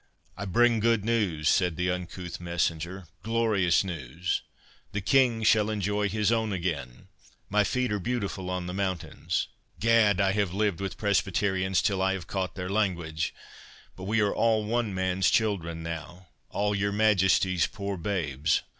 "I 0.35 0.45
bring 0.45 0.79
good 0.79 1.05
news," 1.05 1.47
said 1.47 1.75
the 1.75 1.91
uncouth 1.91 2.39
messenger, 2.39 3.05
"glorious 3.21 3.83
news!—the 3.83 5.01
King 5.01 5.43
shall 5.43 5.69
enjoy 5.69 6.09
his 6.09 6.31
own 6.31 6.51
again!—My 6.51 7.63
feet 7.63 7.91
are 7.91 7.99
beautiful 7.99 8.49
on 8.49 8.65
the 8.65 8.73
mountains. 8.73 9.47
Gad, 9.79 10.19
I 10.19 10.31
have 10.31 10.55
lived 10.55 10.81
with 10.81 10.97
Presbyterians 10.97 11.83
till 11.83 12.01
I 12.01 12.13
have 12.13 12.25
caught 12.25 12.55
their 12.55 12.67
language— 12.67 13.31
but 13.95 14.05
we 14.05 14.21
are 14.21 14.33
all 14.33 14.65
one 14.65 14.91
man's 14.95 15.29
children 15.29 15.83
now—all 15.83 16.73
your 16.73 16.91
Majesty's 16.91 17.67
poor 17.67 17.95
babes. 17.95 18.63